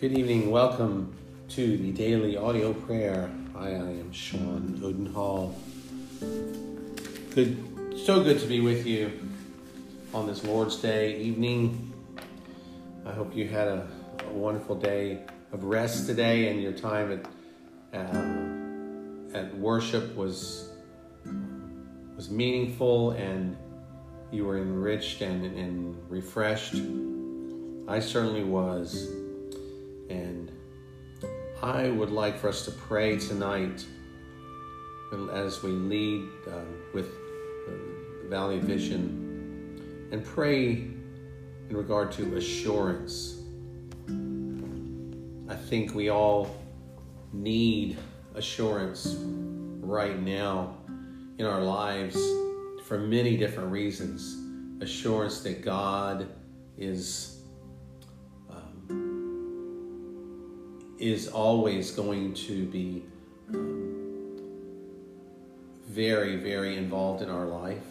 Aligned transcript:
Good 0.00 0.16
evening. 0.16 0.52
Welcome 0.52 1.12
to 1.48 1.76
the 1.76 1.90
daily 1.90 2.36
audio 2.36 2.72
prayer. 2.72 3.28
Hi, 3.54 3.70
I 3.70 3.98
am 3.98 4.12
Sean 4.12 4.80
Odenhall. 4.80 5.56
Good, 7.34 7.58
so 8.06 8.22
good 8.22 8.38
to 8.38 8.46
be 8.46 8.60
with 8.60 8.86
you 8.86 9.10
on 10.14 10.28
this 10.28 10.44
Lord's 10.44 10.76
Day 10.76 11.16
evening. 11.16 11.92
I 13.04 13.10
hope 13.10 13.34
you 13.34 13.48
had 13.48 13.66
a, 13.66 13.88
a 14.20 14.32
wonderful 14.32 14.76
day 14.76 15.24
of 15.50 15.64
rest 15.64 16.06
today, 16.06 16.48
and 16.48 16.62
your 16.62 16.74
time 16.74 17.20
at 17.92 17.98
uh, 17.98 19.36
at 19.36 19.52
worship 19.58 20.14
was 20.14 20.70
was 22.14 22.30
meaningful, 22.30 23.10
and 23.10 23.56
you 24.30 24.44
were 24.44 24.58
enriched 24.58 25.22
and, 25.22 25.44
and 25.44 25.96
refreshed. 26.08 26.76
I 27.88 27.98
certainly 27.98 28.44
was. 28.44 29.08
And 30.08 30.50
I 31.62 31.88
would 31.88 32.10
like 32.10 32.38
for 32.38 32.48
us 32.48 32.64
to 32.66 32.70
pray 32.70 33.18
tonight 33.18 33.84
as 35.32 35.62
we 35.62 35.70
lead 35.70 36.28
uh, 36.46 36.60
with 36.94 37.10
the 37.66 38.28
Valley 38.28 38.58
Vision 38.58 40.08
and 40.12 40.24
pray 40.24 40.90
in 41.68 41.76
regard 41.76 42.12
to 42.12 42.36
assurance. 42.36 43.42
I 45.48 45.54
think 45.54 45.94
we 45.94 46.10
all 46.10 46.56
need 47.32 47.98
assurance 48.34 49.16
right 49.80 50.20
now 50.20 50.76
in 51.38 51.46
our 51.46 51.62
lives 51.62 52.18
for 52.84 52.98
many 52.98 53.36
different 53.36 53.70
reasons. 53.70 54.36
Assurance 54.82 55.40
that 55.40 55.62
God 55.62 56.28
is 56.76 57.37
is 60.98 61.28
always 61.28 61.90
going 61.92 62.34
to 62.34 62.66
be 62.66 63.04
um, 63.50 64.38
very, 65.86 66.36
very 66.36 66.76
involved 66.76 67.22
in 67.22 67.30
our 67.30 67.46
life. 67.46 67.84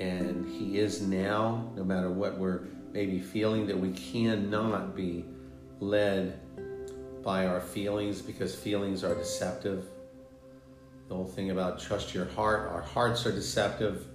And 0.00 0.48
He 0.48 0.78
is 0.78 1.00
now, 1.00 1.70
no 1.76 1.84
matter 1.84 2.10
what 2.10 2.38
we're 2.38 2.62
maybe 2.92 3.20
feeling, 3.20 3.66
that 3.66 3.78
we 3.78 3.92
cannot 3.92 4.96
be 4.96 5.24
led 5.80 6.40
by 7.22 7.46
our 7.46 7.60
feelings 7.60 8.20
because 8.20 8.54
feelings 8.54 9.04
are 9.04 9.14
deceptive. 9.14 9.86
The 11.08 11.14
whole 11.14 11.26
thing 11.26 11.50
about 11.50 11.78
trust 11.78 12.14
your 12.14 12.24
heart, 12.24 12.70
our 12.72 12.82
hearts 12.82 13.26
are 13.26 13.32
deceptive. 13.32 14.06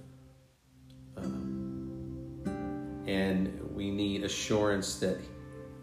Um, 1.16 2.42
and 3.06 3.60
we 3.74 3.90
need 3.90 4.24
assurance 4.24 4.98
that 4.98 5.18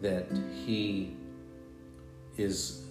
that 0.01 0.27
He 0.65 1.15
is 2.37 2.85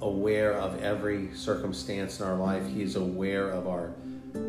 aware 0.00 0.54
of 0.54 0.82
every 0.82 1.34
circumstance 1.34 2.20
in 2.20 2.26
our 2.26 2.36
life. 2.36 2.66
He 2.66 2.82
is 2.82 2.96
aware 2.96 3.50
of 3.50 3.66
our 3.66 3.94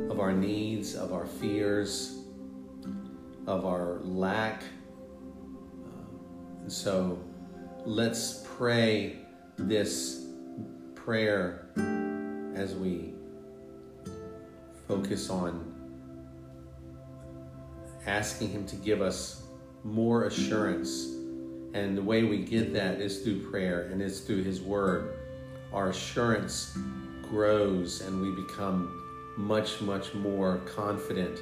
of 0.10 0.20
our 0.20 0.34
needs, 0.34 0.96
of 0.96 1.14
our 1.14 1.26
fears, 1.26 2.24
of 3.48 3.66
our 3.66 4.00
lack. 4.04 4.64
And 6.62 6.72
so 6.72 7.20
let's 7.86 8.46
pray 8.58 9.20
this 9.58 10.28
prayer 10.96 11.70
as 12.56 12.76
we 12.76 13.14
focus 14.88 15.30
on 15.30 15.74
asking 18.06 18.50
Him 18.50 18.66
to 18.68 18.76
give 18.76 19.02
us 19.02 19.44
more 19.84 20.26
assurance 20.26 21.19
and 21.74 21.98
the 21.98 22.02
way 22.02 22.24
we 22.24 22.40
get 22.40 22.74
that 22.74 23.00
is 23.00 23.20
through 23.20 23.50
prayer 23.50 23.90
and 23.92 24.02
it's 24.02 24.22
through 24.22 24.44
His 24.44 24.62
Word. 24.62 25.18
Our 25.72 25.90
assurance 25.90 26.78
grows 27.22 28.02
and 28.02 28.22
we 28.22 28.32
become 28.32 28.96
much, 29.38 29.80
much 29.82 30.14
more 30.16 30.58
confident 30.66 31.40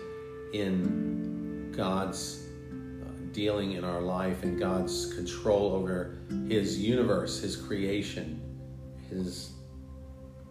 in 0.54 1.72
God's 1.76 2.44
uh, 2.72 3.10
dealing 3.32 3.74
in 3.74 3.84
our 3.84 4.02
life 4.02 4.44
and 4.44 4.60
God's 4.60 5.14
control 5.14 5.72
over 5.74 6.18
His 6.50 6.78
universe, 6.78 7.40
His 7.40 7.56
creation. 7.56 8.42
His, 9.10 9.52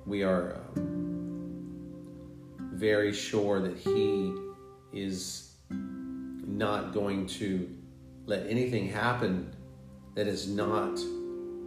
we 0.07 0.23
are 0.23 0.63
um, 0.77 1.77
very 2.73 3.13
sure 3.13 3.61
that 3.61 3.77
He 3.77 4.33
is 4.93 5.53
not 5.71 6.95
going 6.95 7.27
to 7.27 7.69
let 8.25 8.47
anything 8.47 8.89
happen 8.89 9.53
that 10.17 10.27
is 10.27 10.49
not 10.49 10.99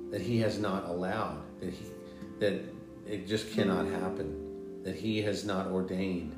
that 0.09 0.19
he 0.19 0.39
has 0.39 0.57
not 0.57 0.85
allowed 0.85 1.39
that 1.61 1.71
he 1.71 1.85
that 2.39 2.59
it 3.07 3.27
just 3.27 3.53
cannot 3.53 3.85
happen 3.85 4.83
that 4.83 4.95
he 4.95 5.21
has 5.21 5.45
not 5.45 5.67
ordained. 5.67 6.35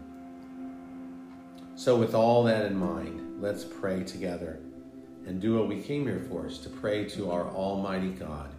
So 1.76 1.96
with 1.96 2.14
all 2.14 2.44
that 2.44 2.66
in 2.66 2.76
mind 2.76 3.42
let's 3.42 3.64
pray 3.64 4.04
together 4.04 4.60
and 5.26 5.40
do 5.40 5.58
what 5.58 5.68
we 5.68 5.82
came 5.82 6.06
here 6.06 6.26
for 6.28 6.46
is 6.46 6.60
to 6.60 6.70
pray 6.70 7.06
to 7.10 7.32
our 7.32 7.46
almighty 7.48 8.10
god. 8.10 8.52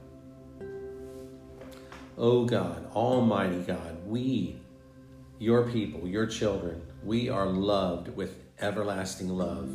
Oh 2.16 2.46
god 2.46 2.90
almighty 2.94 3.60
god 3.60 3.98
we 4.06 4.56
your 5.38 5.70
people 5.70 6.08
your 6.08 6.26
children 6.26 6.80
we 7.04 7.28
are 7.28 7.46
loved 7.46 8.08
with 8.16 8.42
everlasting 8.60 9.28
love. 9.28 9.68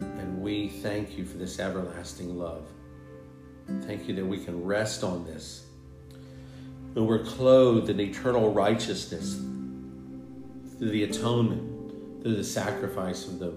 And 0.00 0.40
we 0.40 0.68
thank 0.68 1.16
you 1.16 1.24
for 1.24 1.36
this 1.36 1.60
everlasting 1.60 2.36
love 2.36 2.66
Thank 3.86 4.08
you 4.08 4.14
that 4.14 4.24
we 4.24 4.38
can 4.38 4.64
rest 4.64 5.02
on 5.04 5.24
this. 5.24 5.66
And 6.94 7.06
we're 7.06 7.24
clothed 7.24 7.88
in 7.88 8.00
eternal 8.00 8.52
righteousness 8.52 9.36
through 10.78 10.90
the 10.90 11.04
atonement, 11.04 12.22
through 12.22 12.36
the 12.36 12.44
sacrifice 12.44 13.26
of 13.26 13.38
the 13.38 13.50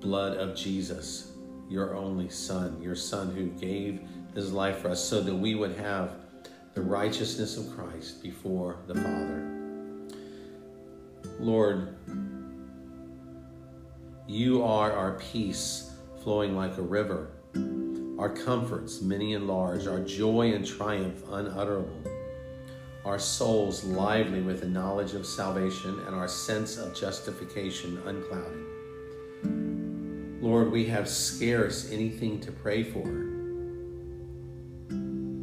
blood 0.00 0.36
of 0.36 0.56
Jesus, 0.56 1.32
your 1.68 1.96
only 1.96 2.28
Son, 2.28 2.80
your 2.82 2.96
Son 2.96 3.34
who 3.34 3.46
gave 3.46 4.00
his 4.34 4.52
life 4.52 4.78
for 4.78 4.88
us 4.88 5.02
so 5.02 5.22
that 5.22 5.34
we 5.34 5.54
would 5.54 5.76
have 5.76 6.16
the 6.74 6.82
righteousness 6.82 7.56
of 7.56 7.74
Christ 7.76 8.22
before 8.22 8.78
the 8.86 8.94
Father. 8.94 9.50
Lord, 11.38 11.96
you 14.26 14.64
are 14.64 14.92
our 14.92 15.12
peace 15.12 15.92
flowing 16.22 16.56
like 16.56 16.76
a 16.78 16.82
river 16.82 17.30
our 18.18 18.28
comforts, 18.28 19.00
many 19.00 19.34
and 19.34 19.48
large, 19.48 19.86
our 19.88 20.00
joy 20.00 20.52
and 20.52 20.64
triumph 20.64 21.24
unutterable, 21.30 22.00
our 23.04 23.18
souls 23.18 23.82
lively 23.84 24.40
with 24.40 24.60
the 24.60 24.68
knowledge 24.68 25.14
of 25.14 25.26
salvation, 25.26 25.98
and 26.06 26.14
our 26.14 26.28
sense 26.28 26.78
of 26.78 26.94
justification 26.94 28.00
unclouded. 28.06 28.64
Lord, 30.40 30.70
we 30.70 30.84
have 30.86 31.08
scarce 31.08 31.90
anything 31.90 32.38
to 32.40 32.52
pray 32.52 32.84
for. 32.84 33.02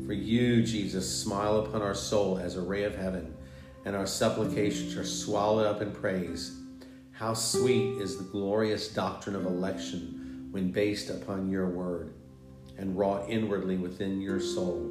For 0.05 0.13
you, 0.13 0.63
Jesus, 0.63 1.21
smile 1.21 1.59
upon 1.59 1.81
our 1.81 1.93
soul 1.93 2.37
as 2.37 2.55
a 2.55 2.61
ray 2.61 2.83
of 2.83 2.95
heaven, 2.95 3.35
and 3.83 3.95
our 3.95 4.07
supplications 4.07 4.95
are 4.95 5.05
swallowed 5.05 5.65
up 5.65 5.81
in 5.81 5.91
praise. 5.91 6.57
How 7.11 7.33
sweet 7.33 8.01
is 8.01 8.17
the 8.17 8.23
glorious 8.23 8.87
doctrine 8.87 9.35
of 9.35 9.45
election 9.45 10.47
when 10.51 10.71
based 10.71 11.09
upon 11.09 11.49
your 11.49 11.67
word 11.67 12.13
and 12.81 12.97
wrought 12.97 13.29
inwardly 13.29 13.77
within 13.77 14.19
your 14.19 14.39
soul. 14.39 14.89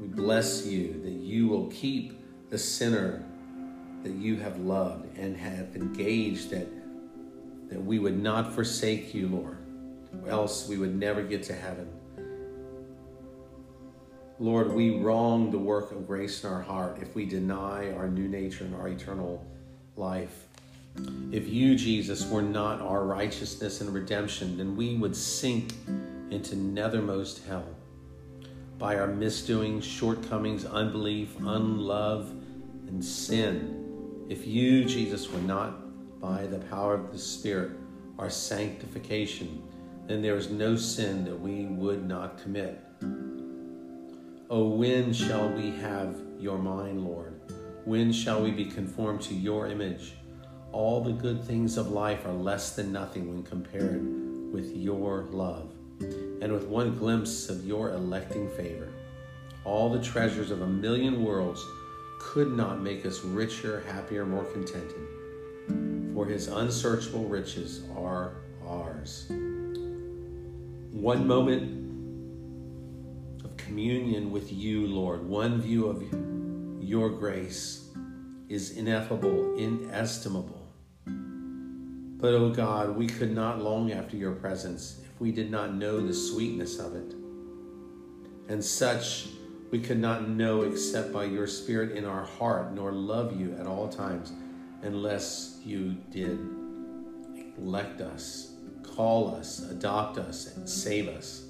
We 0.00 0.06
bless 0.06 0.64
you 0.64 1.00
that 1.02 1.10
you 1.10 1.48
will 1.48 1.66
keep 1.66 2.18
the 2.48 2.56
sinner 2.56 3.24
that 4.04 4.12
you 4.12 4.36
have 4.36 4.60
loved 4.60 5.18
and 5.18 5.36
have 5.36 5.74
engaged 5.74 6.50
that, 6.50 6.68
that 7.68 7.82
we 7.82 7.98
would 7.98 8.16
not 8.16 8.54
forsake 8.54 9.12
you, 9.12 9.26
Lord, 9.26 9.58
else 10.28 10.68
we 10.68 10.78
would 10.78 10.94
never 10.94 11.22
get 11.22 11.42
to 11.44 11.52
heaven. 11.52 11.88
Lord, 14.38 14.72
we 14.72 14.98
wrong 14.98 15.50
the 15.50 15.58
work 15.58 15.90
of 15.90 16.06
grace 16.06 16.44
in 16.44 16.50
our 16.50 16.62
heart 16.62 16.98
if 17.02 17.14
we 17.16 17.24
deny 17.24 17.90
our 17.92 18.06
new 18.06 18.28
nature 18.28 18.64
and 18.64 18.74
our 18.76 18.86
eternal 18.86 19.44
life. 19.96 20.46
If 21.32 21.48
you, 21.48 21.74
Jesus, 21.74 22.28
were 22.30 22.42
not 22.42 22.80
our 22.80 23.04
righteousness 23.04 23.80
and 23.80 23.92
redemption, 23.92 24.56
then 24.56 24.76
we 24.76 24.96
would 24.96 25.14
sink 25.14 25.74
into 26.30 26.56
nethermost 26.56 27.46
hell. 27.46 27.66
By 28.78 28.96
our 28.98 29.06
misdoings, 29.06 29.84
shortcomings, 29.84 30.64
unbelief, 30.64 31.36
unlove, 31.38 32.30
and 32.88 33.04
sin. 33.04 34.26
If 34.28 34.46
you, 34.46 34.84
Jesus, 34.84 35.30
were 35.30 35.40
not 35.40 36.20
by 36.20 36.46
the 36.46 36.58
power 36.58 36.94
of 36.94 37.12
the 37.12 37.18
Spirit 37.18 37.72
our 38.18 38.30
sanctification, 38.30 39.62
then 40.06 40.22
there 40.22 40.36
is 40.36 40.50
no 40.50 40.76
sin 40.76 41.24
that 41.24 41.38
we 41.38 41.66
would 41.66 42.06
not 42.06 42.42
commit. 42.42 42.80
Oh, 44.48 44.68
when 44.68 45.12
shall 45.12 45.48
we 45.50 45.70
have 45.72 46.16
your 46.38 46.58
mind, 46.58 47.04
Lord? 47.04 47.40
When 47.84 48.12
shall 48.12 48.42
we 48.42 48.52
be 48.52 48.64
conformed 48.64 49.20
to 49.22 49.34
your 49.34 49.66
image? 49.66 50.15
All 50.76 51.00
the 51.00 51.10
good 51.10 51.42
things 51.42 51.78
of 51.78 51.88
life 51.88 52.26
are 52.26 52.34
less 52.34 52.76
than 52.76 52.92
nothing 52.92 53.26
when 53.28 53.42
compared 53.42 54.52
with 54.52 54.76
your 54.76 55.22
love 55.30 55.72
and 56.42 56.52
with 56.52 56.66
one 56.66 56.94
glimpse 56.98 57.48
of 57.48 57.64
your 57.64 57.92
electing 57.92 58.46
favor. 58.50 58.92
All 59.64 59.90
the 59.90 60.02
treasures 60.02 60.50
of 60.50 60.60
a 60.60 60.66
million 60.66 61.24
worlds 61.24 61.64
could 62.20 62.52
not 62.52 62.82
make 62.82 63.06
us 63.06 63.24
richer, 63.24 63.84
happier, 63.90 64.26
more 64.26 64.44
contented, 64.44 66.12
for 66.12 66.26
his 66.26 66.48
unsearchable 66.48 67.24
riches 67.24 67.84
are 67.96 68.34
ours. 68.66 69.24
One 70.90 71.26
moment 71.26 71.86
of 73.46 73.56
communion 73.56 74.30
with 74.30 74.52
you, 74.52 74.86
Lord, 74.86 75.26
one 75.26 75.58
view 75.58 75.86
of 75.86 76.02
your 76.84 77.08
grace 77.08 77.88
is 78.50 78.72
ineffable, 78.72 79.56
inestimable. 79.56 80.65
But, 82.26 82.34
O 82.34 82.46
oh 82.46 82.50
God, 82.50 82.96
we 82.96 83.06
could 83.06 83.32
not 83.32 83.62
long 83.62 83.92
after 83.92 84.16
your 84.16 84.32
presence 84.32 85.00
if 85.04 85.20
we 85.20 85.30
did 85.30 85.48
not 85.48 85.74
know 85.74 86.04
the 86.04 86.12
sweetness 86.12 86.80
of 86.80 86.96
it. 86.96 87.14
And 88.48 88.64
such 88.64 89.28
we 89.70 89.78
could 89.78 90.00
not 90.00 90.28
know 90.28 90.62
except 90.62 91.12
by 91.12 91.26
your 91.26 91.46
Spirit 91.46 91.96
in 91.96 92.04
our 92.04 92.24
heart, 92.24 92.72
nor 92.72 92.90
love 92.90 93.40
you 93.40 93.54
at 93.60 93.68
all 93.68 93.88
times 93.88 94.32
unless 94.82 95.60
you 95.64 95.92
did 96.10 96.36
elect 97.58 98.00
us, 98.00 98.54
call 98.82 99.32
us, 99.32 99.60
adopt 99.70 100.18
us, 100.18 100.56
and 100.56 100.68
save 100.68 101.06
us. 101.06 101.44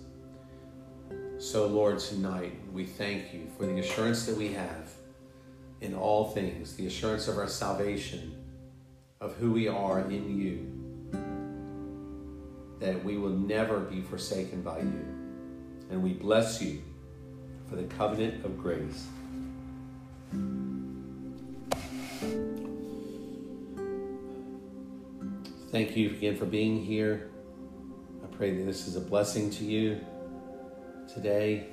So, 1.39 1.69
Lord, 1.69 2.01
tonight 2.01 2.53
we 2.71 2.85
thank 2.85 3.33
you 3.33 3.49
for 3.57 3.65
the 3.65 3.79
assurance 3.79 4.27
that 4.27 4.37
we 4.37 4.53
have 4.53 4.91
in 5.81 5.95
all 5.95 6.33
things, 6.33 6.77
the 6.77 6.87
assurance 6.87 7.29
of 7.29 7.39
our 7.39 7.49
salvation 7.49 8.43
of 9.21 9.35
who 9.37 9.53
we 9.53 9.69
are 9.69 10.01
in 10.01 10.39
you, 10.39 10.73
that 12.81 13.03
we 13.03 13.17
will 13.17 13.31
never 13.31 13.81
be 13.81 14.03
forsaken 14.03 14.63
by 14.63 14.79
you. 14.81 15.07
And 15.91 16.03
we 16.03 16.13
bless 16.13 16.61
you 16.61 16.83
for 17.69 17.77
the 17.77 17.85
covenant 17.85 18.45
of 18.45 18.59
grace. 18.59 19.07
Thank 25.71 25.97
you 25.97 26.11
again 26.11 26.37
for 26.37 26.47
being 26.47 26.85
here. 26.85 27.31
I 28.23 28.27
pray 28.37 28.57
that 28.57 28.65
this 28.65 28.87
is 28.87 28.97
a 28.97 29.01
blessing 29.01 29.51
to 29.51 29.65
you 29.65 30.01
today, 31.13 31.69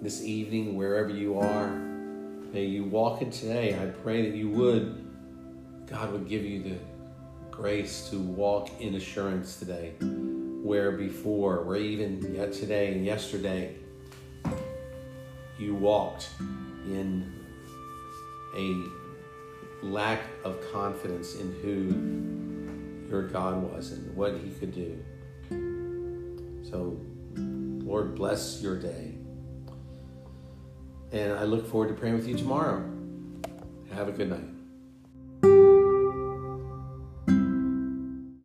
this 0.00 0.22
evening, 0.22 0.76
wherever 0.76 1.10
you 1.10 1.38
are. 1.38 1.68
May 2.52 2.66
you 2.66 2.84
walk 2.84 3.20
in 3.20 3.30
today. 3.30 3.76
I 3.80 3.86
pray 3.86 4.30
that 4.30 4.36
you 4.36 4.48
would 4.50 5.03
God 5.86 6.12
would 6.12 6.28
give 6.28 6.44
you 6.44 6.62
the 6.62 6.78
grace 7.50 8.08
to 8.10 8.18
walk 8.18 8.68
in 8.80 8.94
assurance 8.94 9.56
today, 9.58 9.94
where 10.00 10.92
before, 10.92 11.62
where 11.62 11.76
even 11.76 12.34
yet 12.34 12.52
today 12.52 12.92
and 12.92 13.04
yesterday, 13.04 13.76
you 15.58 15.74
walked 15.74 16.30
in 16.86 17.32
a 18.56 19.84
lack 19.86 20.20
of 20.44 20.56
confidence 20.72 21.34
in 21.36 21.52
who 21.62 23.10
your 23.10 23.28
God 23.28 23.62
was 23.62 23.92
and 23.92 24.16
what 24.16 24.34
He 24.38 24.50
could 24.50 24.72
do. 24.72 25.04
So, 26.68 26.98
Lord, 27.36 28.14
bless 28.14 28.62
your 28.62 28.78
day. 28.78 29.14
And 31.12 31.34
I 31.34 31.44
look 31.44 31.66
forward 31.68 31.88
to 31.88 31.94
praying 31.94 32.16
with 32.16 32.26
you 32.26 32.36
tomorrow. 32.36 32.82
Have 33.92 34.08
a 34.08 34.12
good 34.12 34.30
night. 34.30 34.53